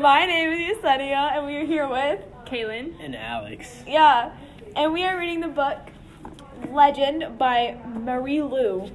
My 0.00 0.24
name 0.24 0.50
is 0.50 0.78
Yesenia, 0.78 1.36
and 1.36 1.44
we 1.44 1.56
are 1.56 1.66
here 1.66 1.86
with 1.86 2.20
Kaylin. 2.46 2.94
And 3.00 3.14
Alex. 3.14 3.82
yeah, 3.86 4.32
and 4.74 4.94
we 4.94 5.04
are 5.04 5.18
reading 5.18 5.40
the 5.40 5.48
book 5.48 5.76
Legend 6.70 7.36
by 7.36 7.78
Marie 7.86 8.40
Lu. 8.40 8.90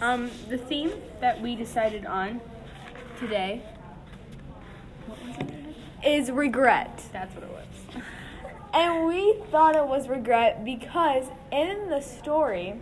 Um, 0.00 0.32
the 0.48 0.58
theme 0.58 0.90
that 1.20 1.40
we 1.40 1.54
decided 1.54 2.06
on 2.06 2.40
today. 3.20 3.62
Is 6.04 6.32
regret. 6.32 7.00
That's 7.12 7.32
what 7.32 7.44
it 7.44 7.50
was. 7.50 8.02
And 8.74 9.06
we 9.06 9.36
thought 9.52 9.76
it 9.76 9.86
was 9.86 10.08
regret 10.08 10.64
because 10.64 11.26
in 11.52 11.88
the 11.88 12.00
story, 12.00 12.80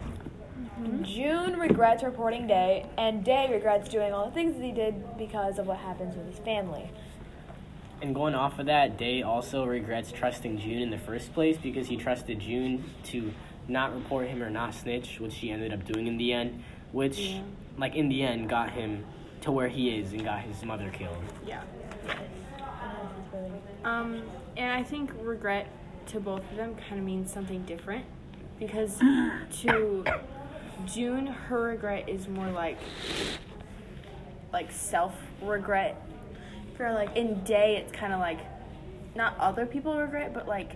June 1.03 1.59
regrets 1.59 2.03
reporting 2.03 2.47
Day, 2.47 2.87
and 2.97 3.25
Day 3.25 3.49
regrets 3.51 3.89
doing 3.89 4.13
all 4.13 4.27
the 4.27 4.33
things 4.33 4.57
that 4.57 4.63
he 4.63 4.73
did 4.73 5.19
because 5.19 5.59
of 5.59 5.67
what 5.67 5.79
happens 5.79 6.17
with 6.17 6.27
his 6.27 6.39
family. 6.39 6.91
And 8.01 8.15
going 8.15 8.35
off 8.35 8.59
of 8.59 8.67
that, 8.67 8.97
Day 8.97 9.23
also 9.23 9.65
regrets 9.65 10.13
trusting 10.13 10.59
June 10.59 10.81
in 10.83 10.91
the 10.91 10.99
first 10.99 11.35
place 11.35 11.57
because 11.57 11.89
he 11.89 11.97
trusted 11.97 12.39
June 12.39 12.85
to 13.05 13.33
not 13.67 13.95
report 13.95 14.29
him 14.29 14.43
or 14.43 14.51
not 14.51 14.75
snitch, 14.75 15.19
which 15.21 15.33
she 15.33 15.51
ended 15.51 15.73
up 15.73 15.85
doing 15.85 16.07
in 16.07 16.17
the 16.17 16.33
end, 16.33 16.63
which, 16.93 17.19
Yeah. 17.19 17.41
like, 17.77 17.97
in 17.97 18.09
the 18.09 18.23
end, 18.23 18.49
got 18.49 18.71
him 18.71 19.05
to 19.41 19.51
where 19.51 19.69
he 19.69 19.99
is 19.99 20.13
and 20.13 20.25
got 20.25 20.41
his 20.41 20.65
mother 20.65 20.91
killed. 20.91 21.17
Yeah. 21.47 21.63
Um, 23.85 24.23
and 24.57 24.73
I 24.73 24.83
think 24.83 25.11
regret 25.21 25.67
to 26.07 26.21
both 26.21 26.49
of 26.51 26.57
them 26.57 26.75
kind 26.89 27.01
of 27.01 27.05
means 27.05 27.33
something 27.33 27.63
different 27.65 28.05
because 28.59 28.99
to 29.61 30.05
June, 30.87 31.27
her 31.27 31.61
regret 31.63 32.09
is 32.09 32.29
more 32.29 32.49
like 32.51 32.79
like 34.53 34.71
self 34.73 35.15
regret. 35.43 36.01
For 36.77 36.93
like 36.93 37.17
in 37.17 37.43
Day, 37.45 37.77
it's 37.77 37.93
kind 37.93 38.13
of 38.13 38.21
like 38.21 38.39
not 39.15 39.37
other 39.39 39.67
people 39.67 39.99
regret, 39.99 40.33
but 40.33 40.47
like 40.47 40.73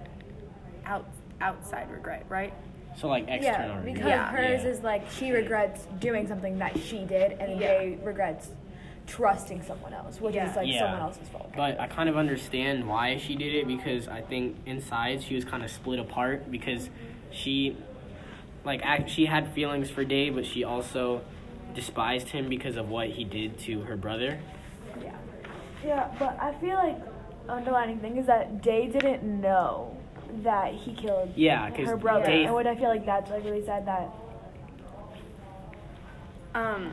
out 0.84 1.06
outside 1.40 1.90
regret, 1.90 2.24
right? 2.28 2.52
So, 2.94 3.08
like, 3.08 3.26
external. 3.26 3.68
Yeah, 3.70 3.76
regret. 3.76 3.94
because 3.94 4.08
Yeah. 4.08 4.30
hers 4.30 4.62
Yeah. 4.64 4.68
is 4.70 4.80
like 4.80 5.10
she 5.10 5.30
regrets 5.30 5.86
doing 5.98 6.26
something 6.28 6.58
that 6.58 6.76
she 6.78 7.04
did, 7.04 7.32
and 7.40 7.52
Yeah. 7.52 7.58
Day 7.68 7.98
regrets 8.02 8.50
trusting 9.06 9.62
someone 9.62 9.94
else, 9.94 10.20
which 10.20 10.34
Yeah. 10.34 10.50
is 10.50 10.56
like 10.56 10.68
Yeah. 10.68 10.80
someone 10.80 11.00
else's 11.00 11.28
fault. 11.28 11.50
But 11.56 11.80
I 11.80 11.86
kind 11.86 12.08
of 12.08 12.16
understand 12.16 12.86
why 12.86 13.16
she 13.16 13.34
did 13.34 13.54
it 13.54 13.66
because 13.66 14.08
I 14.08 14.20
think 14.20 14.56
inside 14.66 15.22
she 15.22 15.34
was 15.34 15.44
kind 15.44 15.64
of 15.64 15.70
split 15.70 15.98
apart 15.98 16.50
because 16.50 16.90
she, 17.30 17.76
like, 18.64 18.80
act, 18.84 19.10
she 19.10 19.26
had 19.26 19.52
feelings 19.54 19.90
for 19.90 20.04
Day, 20.04 20.30
but 20.30 20.46
she 20.46 20.64
also 20.64 21.22
despised 21.74 22.28
him 22.28 22.48
because 22.48 22.76
of 22.76 22.88
what 22.88 23.08
he 23.10 23.24
did 23.24 23.58
to 23.60 23.80
her 23.82 23.96
brother. 23.96 24.38
Yeah. 25.02 25.14
Yeah, 25.84 26.14
but 26.18 26.38
I 26.40 26.52
feel 26.60 26.74
like 26.74 26.98
underlining 27.48 27.98
thing 28.00 28.16
is 28.18 28.26
that 28.26 28.62
Day 28.62 28.86
didn't 28.88 29.24
know 29.40 29.96
that 30.42 30.74
he 30.74 30.94
killed 30.94 31.32
Yeah, 31.36 31.68
because 31.70 31.88
her 31.88 31.96
brother. 31.96 32.24
Dave, 32.26 32.46
And 32.46 32.54
what 32.54 32.66
I 32.66 32.74
feel 32.76 32.88
like 32.88 33.04
that's 33.04 33.30
like 33.30 33.44
really 33.44 33.64
sad 33.64 33.86
that 33.86 34.10
Um, 36.54 36.92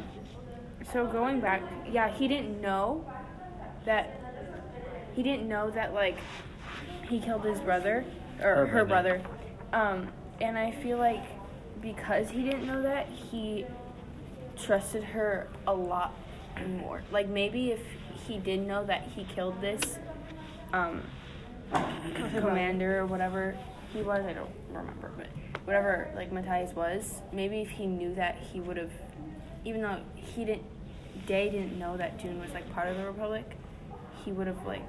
so 0.92 1.06
going 1.06 1.40
back, 1.40 1.62
yeah, 1.92 2.10
he 2.10 2.28
didn't 2.28 2.62
know 2.62 3.06
that 3.86 4.20
he 5.16 5.24
didn't 5.24 5.48
know 5.48 5.70
that 5.72 5.94
like 5.94 6.18
he 7.10 7.20
killed 7.20 7.44
his 7.44 7.60
brother 7.60 8.06
or 8.42 8.56
Her 8.56 8.66
her, 8.68 8.86
brother. 8.86 9.22
brother. 9.72 9.88
Um, 9.98 10.08
and 10.42 10.58
I 10.58 10.72
feel 10.72 10.98
like 10.98 11.24
because 11.82 12.30
he 12.30 12.44
didn't 12.44 12.66
know 12.66 12.82
that, 12.82 13.08
he 13.08 13.66
trusted 14.62 15.04
her 15.04 15.48
a 15.68 15.74
lot 15.74 16.14
more. 16.68 17.02
Like 17.12 17.28
maybe 17.28 17.72
if 17.72 17.82
he 18.28 18.38
did 18.38 18.66
know 18.66 18.86
that 18.86 19.04
he 19.16 19.24
killed 19.24 19.60
this 19.62 19.98
um 20.74 21.02
commander 21.72 23.00
or 23.00 23.06
whatever 23.06 23.58
he 23.94 24.02
was, 24.02 24.26
I 24.26 24.34
don't 24.34 24.50
remember, 24.70 25.12
but 25.18 25.28
whatever 25.66 26.12
like 26.16 26.32
Metias 26.32 26.74
was, 26.74 27.22
maybe 27.32 27.62
if 27.62 27.70
he 27.70 27.86
knew 27.86 28.14
that 28.16 28.38
he 28.52 28.60
would 28.60 28.78
have 28.78 28.92
even 29.66 29.82
though 29.82 30.00
he 30.16 30.46
didn't 30.46 30.66
Day 31.26 31.50
didn't 31.50 31.78
know 31.78 31.98
that 31.98 32.18
June 32.20 32.40
was 32.40 32.50
like 32.52 32.72
part 32.74 32.88
of 32.88 32.98
the 32.98 33.06
Republic, 33.06 33.46
he 34.24 34.32
would 34.32 34.48
have 34.48 34.66
like 34.66 34.84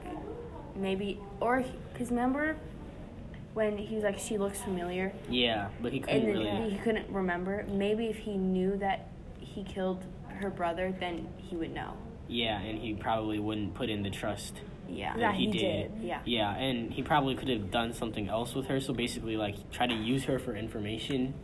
maybe 0.77 1.21
or 1.41 1.65
because 1.93 2.11
remember 2.11 2.57
when 3.55 3.77
he 3.77 3.95
was 3.97 4.05
like 4.05 4.19
she 4.19 4.39
looks 4.39 4.61
familiar 4.61 5.13
yeah, 5.29 5.69
but 5.81 5.93
he 5.93 6.01
couldn't 6.01 6.25
then 6.27 6.33
really. 6.33 6.71
he 6.71 6.79
couldn't 6.79 7.09
remember. 7.11 7.65
Maybe 7.73 8.07
if 8.07 8.17
he 8.19 8.37
knew 8.37 8.77
that 8.79 9.09
he 9.39 9.65
killed 9.65 10.05
her 10.29 10.51
brother, 10.51 10.95
then 11.01 11.27
he 11.37 11.57
would 11.57 11.75
know. 11.75 11.95
Yeah, 12.29 12.61
and 12.61 12.79
he 12.79 12.95
probably 12.95 13.39
wouldn't 13.41 13.75
put 13.75 13.91
in 13.91 14.03
the 14.05 14.11
trust 14.11 14.55
Yeah. 14.89 15.15
that 15.15 15.21
That 15.21 15.35
he, 15.35 15.47
he 15.47 15.53
did. 15.53 15.99
did. 16.01 16.05
Yeah. 16.05 16.21
Yeah, 16.25 16.55
and 16.57 16.93
he 16.93 17.03
probably 17.03 17.35
could 17.35 17.49
have 17.49 17.71
done 17.73 17.93
something 17.93 18.29
else 18.29 18.55
with 18.55 18.67
her. 18.67 18.81
So 18.81 18.93
basically, 18.95 19.37
like, 19.37 19.71
try 19.73 19.87
to 19.89 19.95
use 19.95 20.25
her 20.25 20.39
for 20.39 20.55
information, 20.55 21.35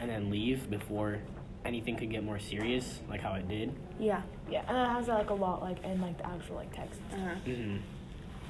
and 0.00 0.10
then 0.10 0.30
leave 0.30 0.68
before 0.68 1.20
anything 1.64 1.96
could 1.96 2.10
get 2.10 2.24
more 2.24 2.38
serious, 2.40 3.00
like 3.08 3.20
how 3.20 3.34
it 3.34 3.48
did. 3.48 3.72
Yeah. 3.98 4.22
yeah, 4.50 4.64
and 4.68 4.76
it 4.76 4.88
has 4.90 5.06
like 5.08 5.30
a 5.30 5.34
lot 5.34 5.62
like 5.62 5.82
in 5.84 6.00
like 6.00 6.18
the 6.18 6.26
actual 6.26 6.56
like 6.56 6.74
text. 6.74 7.00
Uh-huh. 7.12 7.34
hmm 7.44 7.76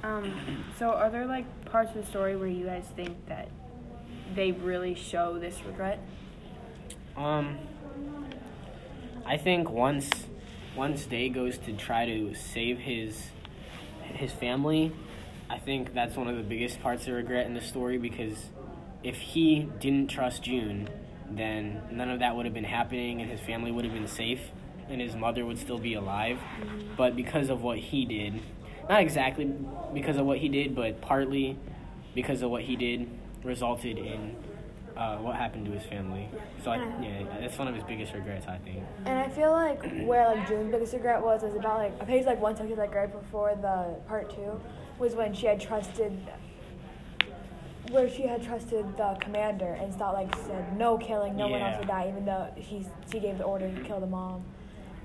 Um, 0.05 0.65
so 0.79 0.91
are 0.91 1.09
there 1.09 1.25
like 1.25 1.47
parts 1.65 1.95
of 1.95 1.97
the 1.97 2.07
story 2.07 2.37
where 2.37 2.47
you 2.47 2.67
guys 2.67 2.85
think 2.95 3.27
that 3.27 3.49
they 4.35 4.53
really 4.53 4.95
show 4.95 5.39
this 5.39 5.63
regret? 5.65 5.99
Um, 7.17 7.59
I 9.25 9.39
think 9.39 9.71
once 9.71 10.11
once 10.77 11.07
Day 11.07 11.31
goes 11.31 11.57
to 11.59 11.73
try 11.73 12.05
to 12.05 12.35
save 12.35 12.81
his 12.81 13.31
his 14.03 14.31
family, 14.31 14.93
I 15.49 15.57
think 15.57 15.95
that's 15.95 16.17
one 16.17 16.29
of 16.29 16.37
the 16.37 16.43
biggest 16.43 16.83
parts 16.83 17.07
of 17.07 17.15
regret 17.15 17.47
in 17.47 17.55
the 17.55 17.63
story 17.63 17.97
because 17.97 18.51
if 19.03 19.17
he 19.17 19.71
didn't 19.81 20.09
trust 20.09 20.43
June, 20.43 20.91
then 21.31 21.81
none 21.91 22.11
of 22.11 22.19
that 22.19 22.37
would 22.37 22.45
have 22.45 22.55
been 22.55 22.65
happening 22.65 23.23
and 23.23 23.31
his 23.31 23.41
family 23.41 23.73
would 23.73 23.87
have 23.87 23.95
been 23.95 24.09
safe 24.09 24.51
and 24.91 25.01
his 25.01 25.17
mother 25.17 25.47
would 25.47 25.59
still 25.59 25.79
be 25.79 25.95
alive. 25.95 26.39
But 26.95 27.17
because 27.17 27.49
of 27.49 27.63
what 27.63 27.79
he 27.79 28.05
did, 28.05 28.43
not 28.89 29.01
exactly 29.01 29.53
because 29.93 30.17
of 30.17 30.27
what 30.27 30.39
he 30.39 30.49
did, 30.49 30.75
but 30.75 31.01
partly 31.01 31.59
because 32.15 32.43
of 32.43 32.51
what 32.51 32.63
he 32.63 32.77
did, 32.77 33.09
resulted 33.43 33.99
in 33.99 34.37
uh, 34.97 35.17
what 35.17 35.37
happened 35.37 35.67
to 35.67 35.73
his 35.73 35.85
family. 35.85 36.29
So 36.63 36.71
I, 36.71 36.77
yeah, 37.01 37.25
that's 37.41 37.59
one 37.59 37.69
of 37.69 37.75
his 37.75 37.85
biggest 37.85 38.15
regrets, 38.15 38.47
I 38.47 38.59
think. 38.59 38.83
And 39.05 39.19
I 39.19 39.29
feel 39.29 39.51
like 39.51 39.83
where 40.07 40.27
like 40.27 40.49
June's 40.49 40.73
biggest 40.73 40.93
regret 40.93 41.23
was 41.23 41.43
was 41.43 41.55
about 41.55 41.79
like 41.79 41.93
a 42.01 42.05
page 42.05 42.27
like 42.27 42.41
one 42.41 42.57
section 42.57 42.77
like 42.77 42.95
right 42.95 43.11
before 43.11 43.55
the 43.61 43.97
part 44.09 44.31
two 44.31 44.61
was 44.99 45.15
when 45.15 45.35
she 45.35 45.47
had 45.47 45.61
trusted 45.61 46.17
where 47.91 48.09
she 48.09 48.23
had 48.23 48.43
trusted 48.43 48.97
the 48.97 49.17
commander 49.21 49.75
and 49.75 49.95
thought 49.95 50.15
like 50.15 50.35
said 50.47 50.77
no 50.77 50.97
killing, 50.97 51.37
no 51.37 51.49
one 51.49 51.61
else 51.61 51.79
would 51.79 51.89
die, 51.89 52.09
even 52.09 52.25
though 52.25 52.49
he 52.57 52.87
she 53.11 53.21
gave 53.21 53.39
the 53.39 53.45
order 53.45 53.71
to 53.71 53.81
kill 53.83 54.01
the 54.01 54.07
mom. 54.07 54.45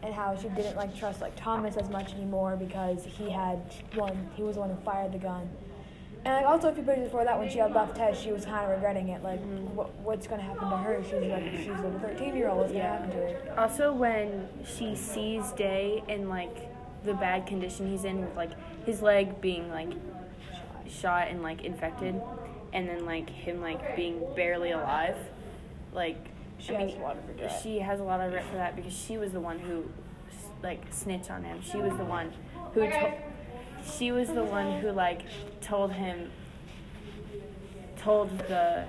And 0.02 0.14
how 0.14 0.36
she 0.38 0.48
didn't 0.50 0.78
like 0.78 0.96
trust 0.96 1.22
like 1.22 1.36
Thomas 1.36 1.76
as 1.76 1.90
much 1.90 2.14
anymore 2.14 2.56
because 2.56 3.04
he 3.04 3.30
had 3.30 3.60
one 3.96 4.30
he 4.36 4.44
was 4.44 4.56
the 4.56 4.62
one 4.62 4.70
who 4.70 4.78
fired 4.84 5.12
the 5.12 5.18
gun. 5.18 5.50
And 6.26 6.34
like 6.36 6.46
also 6.46 6.70
a 6.70 6.74
few 6.74 6.84
pages 6.84 7.06
before 7.06 7.24
that 7.24 7.40
when 7.40 7.50
she 7.50 7.60
had 7.60 7.74
left 7.74 7.96
Tess, 7.96 8.20
she 8.20 8.32
was 8.32 8.44
kind 8.46 8.66
of 8.66 8.72
regretting 8.72 9.10
it. 9.10 9.24
Like, 9.24 9.40
mm-hmm. 9.40 9.76
what, 9.76 9.94
what's 10.00 10.28
gonna 10.28 10.42
happen 10.42 10.70
to 10.70 10.78
her? 10.78 11.02
She's 11.04 11.14
like 11.14 11.52
she's 11.58 11.68
a 11.70 12.00
13 12.02 12.36
year 12.36 12.50
old. 12.50 12.60
What's 12.60 12.72
gonna 12.74 12.84
Yeah. 12.84 12.98
happen 12.98 13.10
to 13.12 13.16
her? 13.18 13.60
Also, 13.60 13.94
when 13.94 14.50
she 14.66 14.96
sees 14.96 15.52
Day 15.54 16.04
in 16.08 16.28
like 16.28 16.70
the 17.06 17.14
bad 17.14 17.48
condition 17.48 17.90
he's 17.90 18.04
in, 18.04 18.20
with 18.22 18.36
like 18.36 18.52
his 18.86 19.02
leg 19.02 19.40
being 19.40 19.69
like 19.69 19.90
shot 20.90 21.30
and 21.30 21.42
like 21.42 21.63
infected, 21.63 22.22
and 22.74 22.90
then 22.90 23.06
like 23.06 23.30
him 23.30 23.62
like 23.62 23.95
being 23.95 24.22
barely 24.36 24.72
alive, 24.72 25.18
like 25.94 26.18
She 26.59 26.75
I 26.75 26.81
has 26.81 26.91
mean, 26.91 27.00
a 27.01 27.03
lot 27.03 27.17
of 27.17 27.27
regret. 27.27 27.59
She 27.63 27.79
has 27.79 28.00
a 28.00 28.03
lot 28.03 28.19
of 28.19 28.27
regret 28.27 28.45
for 28.50 28.57
that 28.57 28.75
because 28.75 28.94
she 28.94 29.17
was 29.17 29.31
the 29.31 29.39
one 29.39 29.59
who 29.59 29.89
like 30.61 30.81
snitched 30.91 31.31
on 31.31 31.44
him. 31.44 31.61
She 31.61 31.77
was 31.77 31.95
the 31.97 32.06
one 32.06 32.33
who 32.73 32.81
to- 32.81 33.13
she 33.97 34.11
was 34.11 34.27
the 34.27 34.44
one 34.44 34.79
who 34.81 34.91
like 34.91 35.21
told 35.61 35.94
him 35.94 36.31
told 37.97 38.29
the 38.47 38.85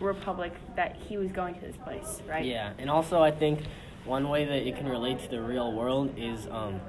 Republic 0.00 0.52
that 0.76 0.96
he 0.96 1.16
was 1.16 1.30
going 1.32 1.54
to 1.54 1.60
this 1.60 1.76
place, 1.76 2.20
right? 2.28 2.44
Yeah, 2.44 2.72
and 2.78 2.90
also 2.90 3.22
I 3.22 3.30
think 3.30 3.60
one 4.04 4.28
way 4.28 4.44
that 4.44 4.66
it 4.66 4.76
can 4.76 4.88
relate 4.88 5.20
to 5.20 5.28
the 5.28 5.40
real 5.40 5.72
world 5.72 6.14
is 6.16 6.46
um, 6.48 6.80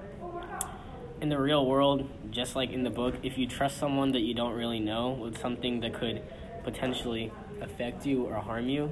in 1.21 1.29
the 1.29 1.39
real 1.39 1.65
world, 1.65 2.09
just 2.31 2.55
like 2.55 2.71
in 2.71 2.83
the 2.83 2.89
book, 2.89 3.15
if 3.23 3.37
you 3.37 3.47
trust 3.47 3.77
someone 3.77 4.11
that 4.11 4.21
you 4.21 4.33
don't 4.33 4.53
really 4.53 4.79
know 4.79 5.09
with 5.11 5.37
something 5.39 5.79
that 5.81 5.93
could 5.93 6.21
potentially 6.63 7.31
affect 7.61 8.05
you 8.05 8.23
or 8.25 8.35
harm 8.35 8.67
you, 8.69 8.91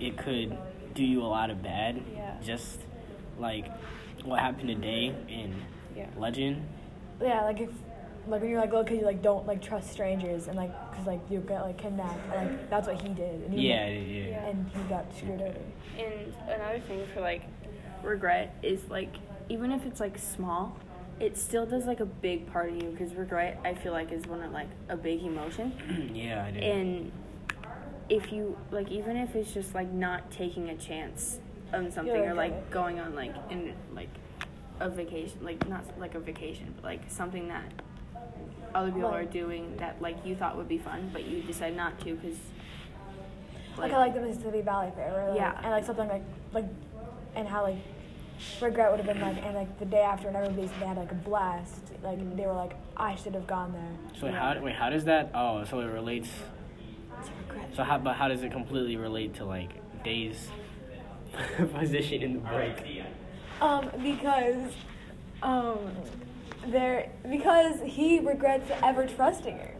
it 0.00 0.16
could 0.16 0.56
do 0.94 1.04
you 1.04 1.22
a 1.22 1.26
lot 1.26 1.50
of 1.50 1.62
bad. 1.62 2.02
Yeah. 2.14 2.34
Just 2.42 2.80
like 3.38 3.66
what 4.24 4.40
happened 4.40 4.68
today 4.68 5.14
in 5.28 5.54
Yeah. 5.96 6.06
Legend. 6.16 6.66
Yeah, 7.20 7.42
like 7.42 7.60
if 7.60 7.70
like 8.26 8.42
when 8.42 8.50
you're 8.50 8.60
like 8.60 8.70
little 8.70 8.84
kid, 8.84 9.00
you 9.00 9.06
like 9.06 9.22
don't 9.22 9.46
like 9.46 9.62
trust 9.62 9.90
strangers 9.90 10.48
and 10.48 10.56
like 10.56 10.72
because 10.90 11.06
like 11.06 11.20
you 11.30 11.40
get 11.40 11.62
like 11.62 11.78
kidnapped. 11.78 12.20
And, 12.34 12.50
like 12.50 12.70
that's 12.70 12.86
what 12.88 13.00
he 13.00 13.08
did. 13.08 13.42
And 13.42 13.54
he, 13.54 13.68
Yeah, 13.68 13.88
yeah. 13.88 14.46
And 14.46 14.68
he 14.70 14.80
got 14.88 15.12
screwed 15.16 15.40
over. 15.40 15.58
And 15.98 16.34
another 16.48 16.80
thing 16.80 17.06
for 17.14 17.20
like 17.20 17.42
regret 18.02 18.54
is 18.62 18.80
like 18.88 19.14
even 19.48 19.72
if 19.72 19.86
it's 19.86 20.00
like 20.00 20.18
small, 20.18 20.76
it 21.20 21.36
still 21.36 21.66
does 21.66 21.86
like 21.86 22.00
a 22.00 22.06
big 22.06 22.50
part 22.52 22.68
of 22.70 22.76
you 22.76 22.90
because 22.90 23.14
regret 23.14 23.58
I 23.64 23.74
feel 23.74 23.92
like 23.92 24.12
is 24.12 24.26
one 24.26 24.42
of 24.42 24.52
like 24.52 24.68
a 24.88 24.96
big 24.96 25.22
emotion. 25.22 26.10
yeah, 26.14 26.44
I 26.46 26.50
do. 26.50 26.58
And 26.60 27.12
if 28.08 28.32
you 28.32 28.56
like, 28.70 28.90
even 28.90 29.16
if 29.16 29.34
it's 29.36 29.52
just 29.52 29.74
like 29.74 29.92
not 29.92 30.30
taking 30.30 30.70
a 30.70 30.76
chance 30.76 31.38
on 31.72 31.90
something 31.90 32.14
Yeah, 32.14 32.30
or 32.30 32.34
like 32.34 32.52
okay. 32.52 32.62
going 32.70 33.00
on 33.00 33.14
like 33.14 33.34
in 33.50 33.74
like 33.94 34.08
a 34.80 34.88
vacation, 34.88 35.38
like 35.42 35.68
not 35.68 35.84
like 35.98 36.14
a 36.14 36.20
vacation, 36.20 36.72
but 36.76 36.84
like 36.84 37.02
something 37.08 37.48
that 37.48 37.64
other 38.74 38.90
people 38.90 39.08
are 39.08 39.24
doing 39.24 39.76
that 39.78 40.00
like 40.00 40.16
you 40.24 40.34
thought 40.36 40.56
would 40.56 40.68
be 40.68 40.78
fun, 40.78 41.10
but 41.12 41.24
you 41.24 41.42
decide 41.42 41.76
not 41.76 41.98
to 42.00 42.14
because 42.14 42.38
Like, 43.76 43.92
I 43.92 43.98
like 43.98 44.14
the 44.14 44.20
Mississippi 44.20 44.60
Valley 44.62 44.90
Fair, 44.96 45.12
where, 45.12 45.28
like, 45.30 45.38
Yeah. 45.38 45.58
and 45.62 45.70
like 45.70 45.84
something 45.84 46.08
like 46.08 46.22
like, 46.52 46.64
and 47.34 47.46
how 47.46 47.62
like 47.64 47.76
regret 48.60 48.90
would 48.90 49.00
have 49.00 49.06
been 49.06 49.20
like, 49.20 49.42
and 49.44 49.54
like 49.54 49.78
the 49.78 49.84
day 49.84 50.00
after, 50.02 50.28
and 50.28 50.36
everybody's 50.36 50.70
they 50.80 50.86
had 50.86 50.96
like 50.96 51.12
a 51.12 51.16
blast. 51.16 51.82
Like 52.02 52.36
they 52.36 52.46
were 52.46 52.52
like, 52.54 52.74
I 52.96 53.16
should 53.16 53.34
have 53.34 53.46
gone 53.46 53.72
there. 53.72 54.20
so 54.20 54.30
how 54.30 54.58
wait, 54.62 54.74
how 54.74 54.88
does 54.90 55.04
that? 55.04 55.30
Oh, 55.34 55.64
so 55.64 55.80
it 55.80 55.86
relates. 55.86 56.30
It's 57.58 57.70
regret. 57.70 57.76
So 57.76 57.84
how 57.84 57.98
but 57.98 58.14
how 58.16 58.28
does 58.28 58.42
it 58.42 58.52
completely 58.52 58.96
relate 58.96 59.34
to 59.36 59.44
like 59.44 59.70
Day's 60.02 60.50
position 61.74 62.22
in 62.22 62.32
the 62.34 62.38
break? 62.40 62.76
Um, 63.60 63.90
because, 64.02 64.72
um, 65.42 65.78
there 66.68 67.10
because 67.28 67.80
he 67.84 68.20
regrets 68.20 68.70
ever 68.82 69.06
trusting 69.06 69.56
her, 69.58 69.74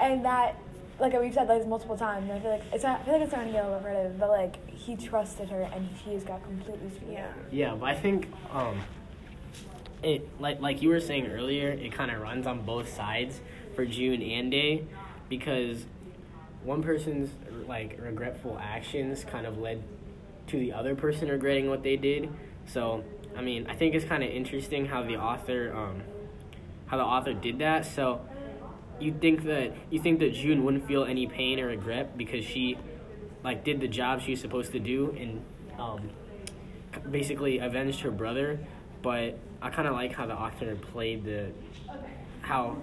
and 0.00 0.24
that, 0.24 0.56
like 0.98 1.12
we've 1.12 1.32
said 1.32 1.48
like 1.48 1.66
multiple 1.66 1.96
times. 1.96 2.28
And 2.28 2.38
I 2.38 2.40
feel 2.40 2.50
like 2.50 2.62
it's 2.72 2.84
not. 2.84 3.00
I 3.00 3.04
feel 3.04 3.12
like 3.14 3.22
it's 3.22 3.30
starting 3.30 3.52
to 3.52 3.58
get 3.58 3.64
a 3.64 3.68
little 3.68 3.82
repetitive, 3.82 4.18
but 4.18 4.30
like 4.30 4.68
he 4.68 4.96
trusted 4.96 5.48
her, 5.50 5.62
and 5.72 5.88
he 6.04 6.14
has 6.14 6.24
got 6.24 6.42
completely 6.42 6.90
screwed. 6.96 7.12
yeah. 7.12 7.32
Yeah, 7.50 7.74
but 7.74 7.86
I 7.86 7.94
think 7.94 8.28
um, 8.52 8.80
it 10.02 10.28
like 10.40 10.60
like 10.60 10.82
you 10.82 10.88
were 10.88 11.00
saying 11.00 11.26
earlier, 11.28 11.70
it 11.70 11.92
kind 11.92 12.10
of 12.10 12.20
runs 12.20 12.46
on 12.46 12.62
both 12.62 12.92
sides 12.92 13.40
for 13.74 13.86
June 13.86 14.22
and 14.22 14.50
Day, 14.50 14.84
because 15.28 15.84
one 16.64 16.82
person's 16.82 17.30
like 17.66 17.98
regretful 18.00 18.58
actions 18.60 19.24
kind 19.24 19.46
of 19.46 19.58
led 19.58 19.82
to 20.48 20.58
the 20.58 20.72
other 20.72 20.94
person 20.94 21.28
regretting 21.28 21.68
what 21.68 21.82
they 21.82 21.96
did. 21.96 22.28
So 22.66 23.04
I 23.36 23.42
mean, 23.42 23.66
I 23.68 23.74
think 23.74 23.94
it's 23.94 24.04
kind 24.04 24.22
of 24.22 24.30
interesting 24.30 24.86
how 24.86 25.02
the 25.02 25.16
author 25.16 25.74
um, 25.74 26.02
how 26.86 26.96
the 26.96 27.04
author 27.04 27.32
did 27.32 27.58
that. 27.60 27.86
So 27.86 28.20
you 28.98 29.12
think 29.12 29.44
that 29.44 29.72
you 29.90 30.00
think 30.00 30.18
that 30.20 30.34
June 30.34 30.64
wouldn't 30.64 30.86
feel 30.86 31.04
any 31.04 31.26
pain 31.26 31.58
or 31.60 31.68
regret 31.68 32.18
because 32.18 32.44
she 32.44 32.76
like 33.42 33.64
did 33.64 33.80
the 33.80 33.88
job 33.88 34.20
she 34.20 34.32
was 34.32 34.40
supposed 34.40 34.72
to 34.72 34.78
do 34.78 35.16
and 35.18 35.42
um, 35.80 36.10
basically 37.10 37.58
avenged 37.58 38.00
her 38.00 38.10
brother, 38.10 38.58
but 39.02 39.38
I 39.62 39.70
kind 39.70 39.88
of 39.88 39.94
like 39.94 40.12
how 40.12 40.26
the 40.26 40.34
author 40.34 40.74
played 40.76 41.24
the 41.24 41.52
how 42.42 42.76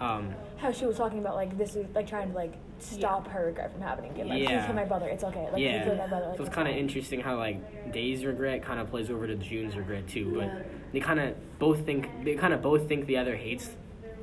um 0.00 0.34
How 0.58 0.72
she 0.72 0.86
was 0.86 0.96
talking 0.96 1.18
about 1.18 1.34
like 1.34 1.56
this 1.58 1.74
is 1.76 1.86
like 1.94 2.06
trying 2.06 2.30
to 2.30 2.34
like 2.34 2.54
stop 2.78 3.28
her 3.28 3.46
regret 3.46 3.72
from 3.72 3.80
happening 3.82 4.10
again. 4.12 4.28
Like 4.28 4.40
Yeah. 4.40 4.60
he 4.60 4.66
killed 4.66 4.76
my 4.76 4.84
brother. 4.84 5.08
It's 5.08 5.24
okay. 5.24 5.44
Like 5.44 5.56
he 5.56 5.64
yeah. 5.64 5.84
killed 5.84 5.98
my 5.98 6.06
brother. 6.06 6.26
Like, 6.28 6.36
so 6.36 6.42
it's 6.42 6.48
it's 6.48 6.54
kind 6.54 6.68
of 6.68 6.76
interesting 6.76 7.20
how 7.20 7.36
like 7.36 7.92
Day's 7.92 8.24
regret 8.24 8.62
kind 8.62 8.80
of 8.80 8.88
plays 8.90 9.10
over 9.10 9.26
to 9.26 9.34
June's 9.36 9.76
regret 9.76 10.06
too, 10.08 10.32
but 10.34 10.44
Yeah. 10.46 10.62
they 10.92 11.00
kind 11.00 11.20
of 11.20 11.58
both 11.58 11.84
think 11.84 12.08
they 12.24 12.34
kind 12.34 12.52
of 12.54 12.62
both 12.62 12.88
think 12.88 13.06
the 13.06 13.16
other 13.18 13.36
hates 13.36 13.70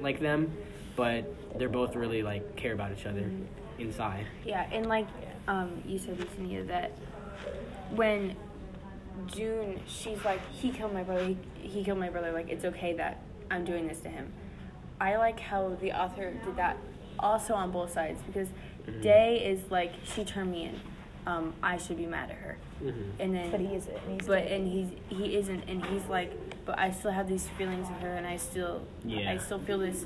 like 0.01 0.19
them, 0.19 0.51
but 0.95 1.25
they're 1.57 1.69
both 1.69 1.95
really 1.95 2.23
like 2.23 2.55
care 2.55 2.73
about 2.73 2.91
each 2.91 3.05
other 3.05 3.21
Mm-hmm. 3.21 3.81
inside. 3.81 4.25
Yeah, 4.45 4.67
and 4.71 4.87
like 4.87 5.07
um, 5.47 5.81
you 5.85 5.99
said, 5.99 6.17
Yesenia, 6.17 6.65
that 6.67 6.91
when 7.91 8.35
June, 9.27 9.79
she's 9.87 10.23
like, 10.25 10.41
he 10.51 10.71
killed 10.71 10.93
my 10.93 11.03
brother, 11.03 11.25
he, 11.25 11.37
he 11.61 11.83
killed 11.83 11.99
my 11.99 12.09
brother, 12.09 12.31
like, 12.31 12.49
it's 12.49 12.65
okay 12.65 12.93
that 12.93 13.21
I'm 13.51 13.63
doing 13.63 13.87
this 13.87 13.99
to 14.01 14.09
him. 14.09 14.31
I 14.99 15.17
like 15.17 15.39
how 15.39 15.77
the 15.81 15.91
author 15.91 16.31
did 16.31 16.55
that 16.57 16.77
also 17.19 17.53
on 17.53 17.71
both 17.71 17.91
sides 17.93 18.21
because 18.25 18.47
Mm-hmm. 18.85 19.01
Day 19.01 19.43
is 19.43 19.71
like, 19.71 19.93
she 20.03 20.23
turned 20.23 20.51
me 20.51 20.65
in. 20.65 20.79
Um, 21.25 21.55
I 21.63 21.77
should 21.77 21.97
be 21.97 22.05
mad 22.05 22.29
at 22.29 22.35
her. 22.37 22.55
Mm-hmm. 22.83 23.01
And 23.19 23.33
then, 23.35 23.49
But 23.49 23.59
he 23.59 23.73
isn't. 23.73 23.97
And 23.97 24.21
he's 24.21 24.27
but 24.27 24.43
dead. 24.43 24.51
and 24.51 24.67
he's 24.67 24.87
he 25.09 25.35
isn't, 25.37 25.63
and 25.67 25.83
he's 25.87 26.05
like, 26.05 26.31
but 26.65 26.77
I 26.77 26.91
still 26.91 27.09
have 27.09 27.27
these 27.27 27.47
feelings 27.57 27.89
of 27.89 27.95
her, 28.01 28.13
and 28.13 28.27
I 28.27 28.37
still, 28.37 28.83
Yeah. 29.03 29.31
I 29.31 29.37
still 29.39 29.57
feel 29.57 29.79
this 29.79 30.05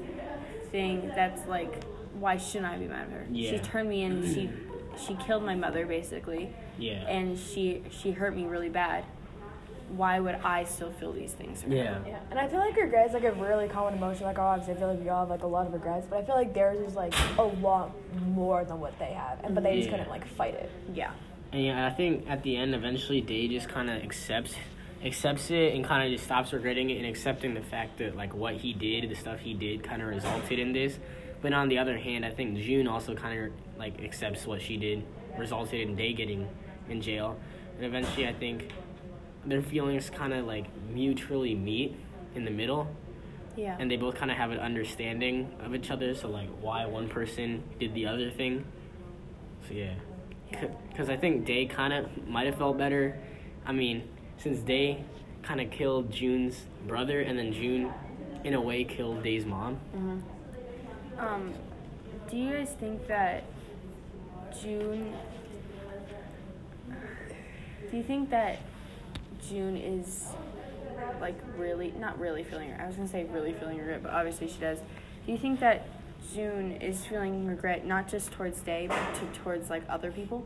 thing 0.71 1.11
that's 1.13 1.45
like, 1.45 1.83
why 2.13 2.37
shouldn't 2.37 2.71
I 2.71 2.77
be 2.77 2.87
mad 2.87 3.07
at 3.07 3.11
her? 3.11 3.27
She 3.35 3.59
turned 3.59 3.89
me 3.89 4.03
in. 4.03 4.23
She 4.33 4.49
she 4.97 5.15
killed 5.15 5.43
my 5.43 5.55
mother 5.55 5.85
basically, 5.85 6.53
Yeah. 6.77 7.05
and 7.09 7.37
she 7.37 7.83
she 7.89 8.11
hurt 8.11 8.33
me 8.33 8.45
really 8.45 8.69
bad. 8.69 9.03
Why 9.89 10.19
would 10.19 10.35
I 10.35 10.63
still 10.65 10.91
feel 10.91 11.11
these 11.11 11.33
things? 11.33 11.63
for 11.63 11.69
her? 11.69 11.75
yeah. 11.75 11.99
Yeah, 12.05 12.19
and 12.29 12.39
I 12.39 12.47
feel 12.47 12.59
like 12.59 12.75
regret 12.75 13.07
is 13.07 13.13
like 13.13 13.23
a 13.23 13.31
really 13.33 13.67
common 13.67 13.95
emotion. 13.95 14.25
Like, 14.25 14.37
oh, 14.37 14.43
obviously, 14.43 14.75
I 14.75 14.77
feel 14.77 14.87
like 14.89 14.99
we 15.01 15.09
all 15.09 15.21
have 15.21 15.29
like 15.29 15.43
a 15.43 15.47
lot 15.47 15.67
of 15.67 15.73
regrets, 15.73 16.07
but 16.09 16.19
I 16.19 16.25
feel 16.25 16.35
like 16.35 16.53
theirs 16.53 16.79
is 16.79 16.95
like 16.95 17.13
a 17.37 17.43
lot 17.43 17.91
more 18.27 18.63
than 18.63 18.79
what 18.79 18.97
they 18.99 19.13
have, 19.13 19.43
and 19.43 19.55
but 19.55 19.63
they 19.63 19.77
just 19.77 19.89
couldn't 19.89 20.09
like 20.09 20.27
fight 20.27 20.53
it. 20.53 20.71
Yeah. 20.93 21.11
And 21.51 21.63
yeah, 21.63 21.87
I 21.87 21.89
think 21.89 22.29
at 22.29 22.43
the 22.43 22.55
end, 22.57 22.75
eventually, 22.75 23.21
Day 23.21 23.47
just 23.47 23.69
kind 23.69 23.89
of 23.89 24.01
accepts 24.03 24.55
accepts 25.03 25.49
it 25.49 25.73
and 25.73 25.85
kind 25.85 26.05
of 26.05 26.11
just 26.11 26.25
stops 26.25 26.51
regretting 26.51 26.89
it 26.89 26.97
and 26.97 27.05
accepting 27.05 27.53
the 27.53 27.61
fact 27.61 27.99
that 27.99 28.15
like 28.15 28.33
what 28.33 28.55
he 28.55 28.73
did, 28.73 29.09
the 29.09 29.15
stuff 29.15 29.39
he 29.39 29.53
did, 29.53 29.83
kind 29.83 30.01
of 30.01 30.09
resulted 30.09 30.59
in 30.59 30.73
this. 30.73 30.99
But 31.41 31.53
on 31.53 31.69
the 31.69 31.77
other 31.77 31.97
hand, 31.97 32.25
I 32.25 32.31
think 32.31 32.57
June 32.57 32.87
also 32.87 33.15
kind 33.15 33.45
of 33.45 33.51
like 33.77 34.01
accepts 34.03 34.45
what 34.45 34.61
she 34.61 34.77
did, 34.77 35.03
resulted 35.37 35.79
in 35.79 35.95
Day 35.95 36.13
getting 36.13 36.47
in 36.89 37.01
jail, 37.01 37.39
and 37.77 37.85
eventually, 37.85 38.27
I 38.27 38.33
think 38.33 38.71
their 39.45 39.61
feelings 39.61 40.09
kind 40.09 40.33
of 40.33 40.45
like 40.45 40.65
mutually 40.93 41.55
meet 41.55 41.95
in 42.35 42.43
the 42.45 42.51
middle 42.51 42.87
Yeah. 43.55 43.75
and 43.79 43.89
they 43.89 43.95
both 43.97 44.15
kind 44.15 44.29
of 44.31 44.37
have 44.37 44.51
an 44.51 44.59
understanding 44.59 45.49
of 45.63 45.73
each 45.73 45.89
other 45.91 46.13
so 46.13 46.27
like 46.29 46.49
why 46.61 46.85
one 46.85 47.07
person 47.09 47.63
did 47.79 47.93
the 47.93 48.05
other 48.07 48.29
thing 48.31 48.65
so 49.67 49.73
yeah 49.73 49.93
Yeah. 50.51 50.65
because 50.89 51.09
i 51.09 51.17
think 51.17 51.45
day 51.45 51.65
kind 51.65 51.93
of 51.93 52.27
might 52.27 52.45
have 52.47 52.57
felt 52.57 52.77
better 52.77 53.17
i 53.65 53.71
mean 53.71 54.03
since 54.37 54.59
day 54.59 55.03
kind 55.41 55.61
of 55.61 55.71
killed 55.71 56.11
june's 56.11 56.65
brother 56.87 57.21
and 57.21 57.37
then 57.39 57.51
june 57.53 57.91
in 58.43 58.53
a 58.53 58.61
way 58.61 58.83
killed 58.83 59.23
day's 59.23 59.45
mom 59.45 59.79
Mhm. 59.95 60.21
Um, 61.17 61.53
do 62.29 62.37
you 62.37 62.53
guys 62.53 62.71
think 62.79 63.05
that 63.07 63.43
June? 64.61 65.13
Do 67.91 67.97
you 67.97 68.03
think 68.03 68.29
that 68.29 68.59
June 69.47 69.77
is 69.77 70.27
like 71.21 71.35
really 71.57 71.91
not 71.99 72.19
really 72.19 72.43
feeling? 72.43 72.73
I 72.79 72.85
was 72.87 72.95
gonna 72.95 73.07
say 73.07 73.25
really 73.25 73.53
feeling 73.53 73.77
regret, 73.77 74.03
but 74.03 74.11
obviously 74.13 74.47
she 74.47 74.59
does. 74.59 74.79
Do 75.25 75.31
you 75.31 75.37
think 75.37 75.59
that 75.59 75.87
June 76.33 76.73
is 76.81 77.05
feeling 77.05 77.45
regret 77.47 77.85
not 77.85 78.07
just 78.07 78.31
towards 78.31 78.59
Day, 78.61 78.87
but 78.87 79.15
to, 79.15 79.39
towards 79.39 79.69
like 79.69 79.83
other 79.89 80.11
people? 80.11 80.45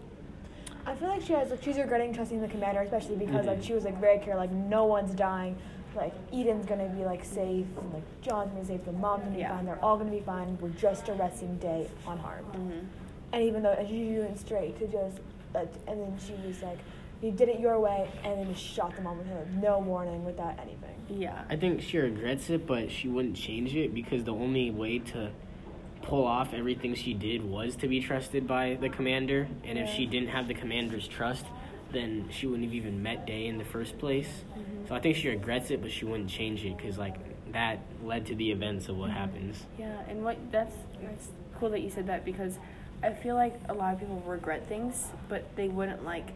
I 0.86 0.96
feel 0.96 1.08
like 1.10 1.22
she 1.22 1.34
has 1.34 1.50
like 1.50 1.64
she's 1.64 1.78
regretting 1.78 2.14
trusting 2.14 2.42
the 2.42 2.48
commander, 2.48 2.82
especially 2.82 3.16
because 3.16 3.46
like 3.46 3.60
Mhm. 3.60 3.64
she 3.64 3.74
was 3.74 3.84
like 3.86 4.00
very 4.00 4.20
clear, 4.20 4.36
like 4.36 4.52
no 4.52 4.86
one's 4.86 5.14
dying, 5.14 5.56
like 5.96 6.14
Eden's 6.34 6.66
gonna 6.66 6.90
be 6.90 7.06
like 7.06 7.24
safe, 7.24 7.66
and 7.80 7.94
like 7.94 8.04
John's 8.22 8.50
gonna 8.52 8.62
be 8.62 8.68
safe, 8.68 8.86
the 8.86 8.92
mom's 8.92 9.24
gonna 9.24 9.36
be 9.36 9.42
Yeah. 9.42 9.56
fine, 9.56 9.66
they're 9.66 9.84
all 9.84 9.98
gonna 9.98 10.12
be 10.12 10.20
fine. 10.20 10.58
We're 10.62 10.70
just 10.70 11.08
arresting 11.10 11.56
Day 11.58 11.88
unharmed. 12.08 12.52
Mm-hmm. 12.54 12.80
And 13.32 13.44
even 13.44 13.64
though 13.64 13.72
and 13.72 13.88
she 13.88 14.20
went 14.20 14.38
straight 14.40 14.78
to 14.80 14.88
just, 14.88 15.20
like, 15.56 15.72
and 15.88 16.00
then 16.02 16.16
she 16.20 16.34
was 16.46 16.62
like, 16.62 16.78
you 17.22 17.32
did 17.32 17.50
it 17.50 17.60
your 17.60 17.80
way, 17.80 18.10
and 18.24 18.40
then 18.40 18.54
just 18.54 18.66
shot 18.66 18.96
the 18.96 19.02
mom 19.02 19.18
with 19.18 19.28
her, 19.28 19.48
no 19.62 19.80
warning, 19.80 20.26
without 20.26 20.60
anything. 20.60 20.94
Yeah. 21.10 21.44
i 21.50 21.56
think 21.56 21.82
she 21.82 21.98
regrets 21.98 22.50
it 22.50 22.66
but 22.66 22.90
she 22.90 23.08
wouldn't 23.08 23.36
change 23.36 23.76
it 23.76 23.94
because 23.94 24.24
the 24.24 24.34
only 24.34 24.72
way 24.72 25.00
to 25.00 25.32
pull 26.02 26.26
off 26.26 26.54
everything 26.54 26.96
she 26.96 27.14
did 27.14 27.44
was 27.44 27.76
to 27.78 27.88
be 27.88 28.02
trusted 28.02 28.46
by 28.46 28.78
the 28.82 28.90
commander. 28.90 29.48
And 29.64 29.78
if 29.80 29.90
she 29.90 30.06
didn't 30.06 30.30
have 30.30 30.48
the 30.48 30.54
commander's 30.54 31.08
trust 31.08 31.46
then 31.92 32.28
she 32.32 32.48
wouldn't 32.48 32.66
have 32.66 32.74
even 32.74 33.04
met 33.04 33.28
day 33.28 33.46
in 33.46 33.60
the 33.60 33.64
first 33.64 34.00
place. 34.00 34.28
Mm-hmm. 34.28 34.88
So 34.88 34.96
i 34.96 35.00
think 35.00 35.16
she 35.16 35.30
regrets 35.30 35.72
it 35.72 35.82
but 35.82 35.92
she 35.92 36.06
wouldn't 36.06 36.30
change 36.30 36.66
it 36.66 36.76
because 36.78 36.98
like 36.98 37.16
that 37.54 37.80
led 38.04 38.26
to 38.26 38.36
the 38.36 38.52
events 38.52 38.90
of 38.90 38.98
what 38.98 39.10
mm-hmm. 39.10 39.20
happens. 39.20 39.64
Yeah, 39.78 40.02
and 40.08 40.24
what 40.24 40.38
that's 40.52 40.76
that's 41.02 41.28
cool 41.60 41.70
that 41.70 41.82
you 41.82 41.90
said 41.90 42.08
that 42.08 42.26
because 42.26 42.58
I 43.04 43.12
feel 43.12 43.36
like 43.36 43.56
a 43.70 43.74
lot 43.74 43.94
of 43.94 44.00
people 44.00 44.24
regret 44.26 44.68
things, 44.68 45.08
but 45.30 45.56
they 45.56 45.68
wouldn't 45.68 46.04
like 46.04 46.28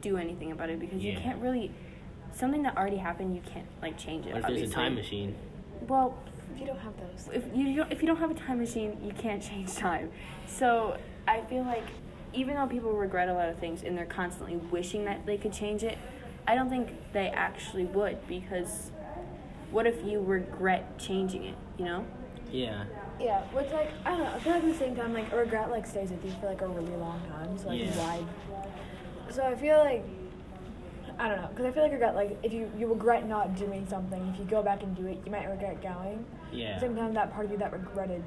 do 0.00 0.16
anything 0.16 0.52
about 0.52 0.70
it 0.70 0.78
because 0.80 1.02
you 1.02 1.16
can't 1.16 1.40
really 1.40 1.70
something 2.32 2.62
that 2.62 2.76
already 2.76 2.96
happened. 2.98 3.34
You 3.34 3.42
can't 3.52 3.66
like 3.82 3.96
change 3.98 4.26
it. 4.26 4.32
what 4.34 4.42
if 4.42 4.46
there's 4.48 4.70
a 4.70 4.74
time 4.74 4.94
machine 4.94 5.34
Well, 5.88 6.16
If 6.54 6.60
you 6.60 6.66
don't 6.66 6.78
have 6.78 6.92
those. 6.98 7.28
if 7.32 7.44
you 7.56 7.76
don't, 7.76 7.92
if 7.92 8.02
you 8.02 8.06
don't 8.06 8.18
have 8.18 8.30
a 8.30 8.34
time 8.34 8.58
machine, 8.58 8.98
you 9.02 9.12
can't 9.12 9.42
change 9.42 9.74
time. 9.74 10.10
So 10.46 10.96
I 11.26 11.40
feel 11.42 11.62
like 11.64 11.86
even 12.32 12.54
though 12.54 12.66
people 12.66 12.92
regret 12.92 13.28
a 13.28 13.32
lot 13.32 13.48
of 13.48 13.58
things 13.58 13.82
and 13.82 13.96
they're 13.96 14.04
constantly 14.04 14.56
wishing 14.56 15.04
that 15.06 15.24
they 15.26 15.38
could 15.38 15.52
change 15.52 15.82
it, 15.82 15.96
I 16.46 16.54
don't 16.54 16.68
think 16.68 16.90
they 17.12 17.28
actually 17.28 17.84
would 17.86 18.26
because 18.28 18.90
what 19.70 19.86
if 19.86 20.04
you 20.04 20.22
regret 20.22 20.98
changing 20.98 21.44
it? 21.44 21.56
You 21.78 21.84
know? 21.86 22.06
yeah 22.52 22.84
Yeah, 23.18 23.40
which 23.52 23.70
like 23.72 23.90
I 24.04 24.10
don't 24.10 24.20
know. 24.20 24.32
I 24.34 24.38
feel 24.38 24.52
like 24.52 24.62
at 24.62 24.72
the 24.72 24.78
same 24.78 24.94
time, 24.94 25.12
like 25.14 25.32
a 25.32 25.36
regret 25.36 25.70
like 25.70 25.86
stays 25.86 26.10
with 26.10 26.24
you 26.24 26.32
for 26.40 26.46
like 26.46 26.60
a 26.60 26.68
really 26.68 26.96
long 26.96 27.20
time. 27.28 27.56
So 27.58 27.68
like 27.68 27.80
Yeah. 27.80 27.98
why? 27.98 28.24
So 29.30 29.42
I 29.42 29.54
feel 29.54 29.78
like 29.78 30.04
I 31.18 31.28
don't 31.28 31.40
know, 31.40 31.48
because 31.48 31.64
I 31.66 31.70
feel 31.70 31.82
like 31.84 31.92
regret, 31.92 32.14
like 32.14 32.38
if 32.42 32.52
you 32.52 32.70
you 32.78 32.86
regret 32.86 33.26
not 33.26 33.56
doing 33.56 33.86
something, 33.88 34.32
if 34.32 34.38
you 34.38 34.44
go 34.44 34.62
back 34.62 34.82
and 34.82 34.94
do 34.94 35.06
it, 35.06 35.18
you 35.24 35.32
might 35.32 35.46
regret 35.46 35.82
going. 35.82 36.24
Yeah. 36.52 36.78
Sometimes 36.78 37.14
that 37.14 37.32
part 37.32 37.46
of 37.46 37.52
you 37.52 37.58
that 37.58 37.72
regretted 37.72 38.22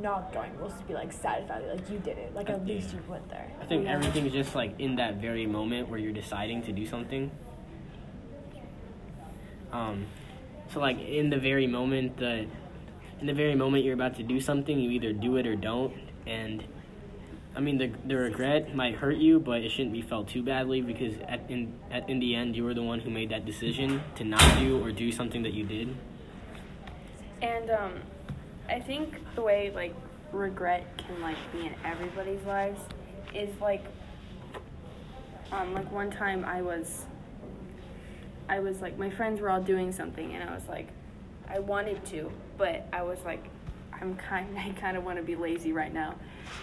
not 0.00 0.32
going 0.32 0.58
will 0.58 0.68
just 0.68 0.86
be 0.88 0.94
like 0.94 1.12
satisfied, 1.12 1.64
like 1.68 1.90
you 1.90 1.98
did 1.98 2.16
it, 2.16 2.34
like 2.34 2.48
at 2.48 2.66
Yeah. 2.66 2.74
least 2.74 2.94
you 2.94 3.00
went 3.08 3.28
there. 3.28 3.50
I 3.60 3.66
think 3.66 3.84
know? 3.84 3.90
everything 3.90 4.26
is 4.26 4.32
just 4.32 4.54
like 4.54 4.78
in 4.80 4.96
that 4.96 5.16
very 5.16 5.46
moment 5.46 5.88
where 5.88 5.98
you're 5.98 6.12
deciding 6.12 6.62
to 6.62 6.72
do 6.72 6.86
something. 6.86 7.30
Um, 9.72 10.06
so 10.72 10.80
like 10.80 10.98
in 10.98 11.28
the 11.30 11.38
very 11.38 11.66
moment 11.66 12.16
that, 12.18 12.46
in 13.20 13.26
the 13.26 13.34
very 13.34 13.54
moment 13.54 13.84
you're 13.84 13.94
about 13.94 14.16
to 14.16 14.22
do 14.22 14.40
something, 14.40 14.78
you 14.78 14.90
either 14.90 15.12
do 15.12 15.36
it 15.36 15.46
or 15.46 15.56
don't. 15.56 15.94
And 16.26 16.64
I 17.54 17.60
mean 17.60 17.76
the 17.76 17.90
the 18.06 18.16
regret 18.16 18.74
might 18.74 18.94
hurt 18.94 19.16
you, 19.16 19.38
but 19.38 19.60
it 19.60 19.70
shouldn't 19.70 19.92
be 19.92 20.02
felt 20.02 20.28
too 20.28 20.42
badly 20.42 20.80
because 20.80 21.14
at 21.28 21.42
in 21.50 21.74
at 21.90 22.08
in 22.08 22.18
the 22.18 22.34
end 22.34 22.56
you 22.56 22.64
were 22.64 22.74
the 22.74 22.82
one 22.82 23.00
who 23.00 23.10
made 23.10 23.30
that 23.30 23.44
decision 23.44 24.02
to 24.16 24.24
not 24.24 24.58
do 24.58 24.82
or 24.82 24.90
do 24.90 25.12
something 25.12 25.42
that 25.42 25.52
you 25.52 25.64
did. 25.64 25.94
And 27.42 27.70
um, 27.70 27.92
I 28.68 28.80
think 28.80 29.20
the 29.34 29.42
way 29.42 29.70
like 29.74 29.94
regret 30.32 30.86
can 30.96 31.20
like 31.20 31.36
be 31.52 31.66
in 31.66 31.74
everybody's 31.84 32.42
lives 32.44 32.80
is 33.34 33.50
like 33.60 33.84
um 35.50 35.74
like 35.74 35.90
one 35.92 36.10
time 36.10 36.44
I 36.44 36.62
was 36.62 37.04
I 38.48 38.60
was 38.60 38.80
like 38.80 38.98
my 38.98 39.10
friends 39.10 39.40
were 39.40 39.50
all 39.50 39.62
doing 39.62 39.92
something 39.92 40.34
and 40.34 40.48
I 40.48 40.54
was 40.54 40.66
like 40.68 40.88
I 41.48 41.58
wanted 41.58 42.04
to 42.06 42.32
but 42.56 42.86
I 42.92 43.02
was 43.02 43.18
like 43.26 43.44
I'm 44.02 44.16
kind 44.16 44.58
I 44.58 44.70
kind 44.78 44.96
of 44.96 45.04
want 45.04 45.16
to 45.18 45.22
be 45.22 45.36
lazy 45.36 45.72
right 45.72 45.92
now 45.94 46.16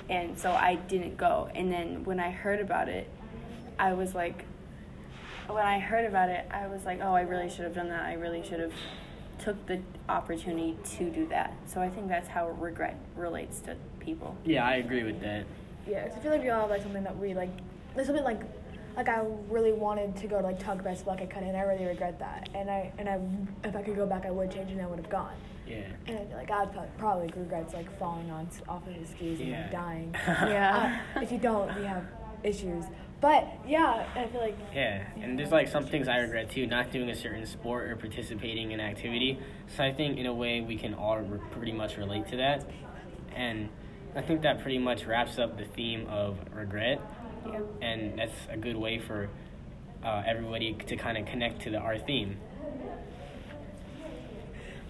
and 0.10 0.38
so 0.38 0.52
I 0.52 0.76
didn't 0.76 1.18
go 1.18 1.50
and 1.56 1.72
then 1.72 2.04
when 2.04 2.20
I 2.20 2.30
heard 2.30 2.60
about 2.60 2.90
it 2.90 3.10
I 3.80 3.94
was 3.94 4.14
like 4.14 4.46
when 5.48 5.66
I 5.66 5.80
heard 5.80 6.06
about 6.06 6.30
it 6.30 6.46
I 6.52 6.68
was 6.68 6.86
like 6.86 7.00
oh 7.02 7.14
I 7.16 7.22
really 7.22 7.50
should 7.50 7.64
have 7.64 7.74
done 7.74 7.90
that 7.90 8.04
I 8.04 8.14
really 8.14 8.44
should 8.44 8.60
have 8.60 8.74
took 9.40 9.66
the 9.68 9.80
opportunity 10.10 10.78
to 10.98 11.10
do 11.10 11.26
that. 11.28 11.54
So 11.66 11.80
I 11.80 11.88
think 11.90 12.10
that's 12.10 12.28
how 12.28 12.50
regret 12.50 12.98
relates 13.16 13.62
to 13.62 13.78
people. 14.02 14.36
Yeah, 14.44 14.66
I 14.68 14.76
agree 14.76 15.04
with 15.04 15.22
that. 15.22 15.46
Yeah, 15.88 16.10
'cause 16.10 16.18
I 16.18 16.20
feel 16.20 16.32
like 16.32 16.42
we 16.44 16.50
all 16.50 16.60
have 16.64 16.70
like 16.70 16.82
something 16.82 17.04
that 17.06 17.18
we 17.18 17.34
like, 17.34 17.48
like 17.96 18.06
something 18.06 18.26
like, 18.26 18.42
like 19.00 19.08
I 19.08 19.24
really 19.50 19.72
wanted 19.72 20.18
to 20.18 20.28
go 20.28 20.42
to 20.42 20.44
like 20.46 20.60
tug 20.60 20.84
best 20.84 21.08
luck 21.08 21.22
I 21.22 21.26
couldn't. 21.26 21.48
and 21.48 21.58
I 21.58 21.62
really 21.62 21.86
regret 21.86 22.20
that. 22.20 22.50
And 22.54 22.70
I 22.70 22.92
and 22.98 23.08
I, 23.08 23.18
if 23.68 23.74
I 23.74 23.82
could 23.82 23.96
go 23.96 24.06
back, 24.06 24.26
I 24.26 24.32
would 24.32 24.52
change 24.52 24.72
and 24.72 24.82
I 24.82 24.88
would 24.88 25.00
have 25.00 25.10
gone. 25.10 25.36
Yeah. 25.66 25.84
And 26.08 26.18
I 26.18 26.26
feel 26.26 26.38
like 26.38 26.52
I'd 26.52 26.98
probably 26.98 27.32
regrets 27.36 27.74
like 27.74 27.98
falling 27.98 28.30
on 28.30 28.50
off 28.68 28.86
of 28.86 28.94
his 28.94 29.10
skis 29.10 29.40
and 29.40 29.52
like 29.52 29.72
dying. 29.72 30.14
Yeah. 30.28 31.02
Uh, 31.16 31.22
if 31.22 31.32
you 31.32 31.38
don't, 31.38 31.74
we 31.80 31.86
have 31.86 32.04
issues. 32.44 32.84
But 33.22 33.48
yeah, 33.66 34.06
I 34.16 34.26
feel 34.28 34.42
like 34.42 34.58
Yeah, 34.74 35.04
and 35.22 35.40
there's 35.40 35.52
like 35.52 35.70
some 35.70 35.86
things 35.86 36.10
I 36.10 36.18
regret 36.18 36.52
too, 36.52 36.66
not 36.66 36.92
doing 36.92 37.10
a 37.10 37.16
certain 37.16 37.46
sport 37.46 37.90
or 37.90 37.96
participating 37.96 38.74
in 38.74 38.82
activity. 38.82 39.40
So 39.78 39.84
I 39.86 39.94
think 39.94 40.18
in 40.18 40.26
a 40.26 40.34
way 40.34 40.60
we 40.60 40.76
can 40.76 40.94
all 40.94 41.20
re- 41.20 41.40
pretty 41.52 41.72
much 41.72 41.96
relate 41.96 42.28
to 42.30 42.38
that. 42.38 42.70
And 43.34 43.70
I 44.14 44.22
think 44.22 44.42
that 44.42 44.62
pretty 44.62 44.80
much 44.80 45.06
wraps 45.06 45.38
up 45.40 45.58
the 45.58 45.64
theme 45.66 46.06
of 46.08 46.38
regret. 46.54 47.00
Yeah. 47.46 47.60
And 47.82 48.20
that's 48.20 48.34
a 48.50 48.58
good 48.58 48.76
way 48.78 49.00
for 49.00 49.30
uh, 50.04 50.24
everybody 50.26 50.74
to 50.88 50.96
kind 50.96 51.18
of 51.18 51.26
connect 51.26 51.62
to 51.64 51.70
the 51.70 51.78
our 51.78 51.98
theme. 51.98 52.38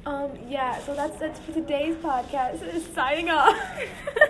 um 0.05 0.31
yeah. 0.47 0.79
So 0.79 0.95
that's 0.95 1.19
that's 1.19 1.39
for 1.39 1.51
today's 1.53 1.95
podcast. 1.97 2.59
Signing 2.95 3.29
off. 3.29 3.55